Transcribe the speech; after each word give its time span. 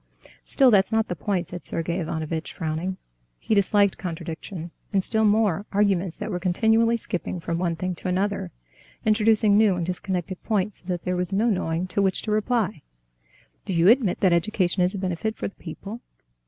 "Still, 0.43 0.71
that's 0.71 0.91
not 0.91 1.09
the 1.09 1.15
point," 1.15 1.49
said 1.49 1.63
Sergey 1.67 1.99
Ivanovitch, 1.99 2.53
frowning. 2.53 2.97
He 3.37 3.53
disliked 3.53 3.99
contradiction, 3.99 4.71
and 4.91 5.03
still 5.03 5.25
more, 5.25 5.67
arguments 5.71 6.17
that 6.17 6.31
were 6.31 6.39
continually 6.39 6.97
skipping 6.97 7.39
from 7.39 7.59
one 7.59 7.75
thing 7.75 7.93
to 7.97 8.07
another, 8.07 8.49
introducing 9.05 9.59
new 9.59 9.75
and 9.75 9.85
disconnected 9.85 10.41
points, 10.41 10.79
so 10.79 10.87
that 10.87 11.03
there 11.03 11.15
was 11.15 11.31
no 11.31 11.51
knowing 11.51 11.85
to 11.85 12.01
which 12.01 12.23
to 12.23 12.31
reply. 12.31 12.81
"Do 13.63 13.73
you 13.73 13.89
admit 13.89 14.21
that 14.21 14.33
education 14.33 14.81
is 14.81 14.95
a 14.95 14.97
benefit 14.97 15.35
for 15.37 15.47
the 15.47 15.53
people?" 15.53 16.01